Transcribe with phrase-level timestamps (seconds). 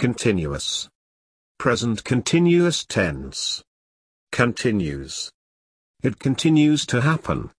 [0.00, 0.88] Continuous.
[1.58, 3.62] Present continuous tense.
[4.32, 5.30] Continues.
[6.02, 7.48] It continues to happen.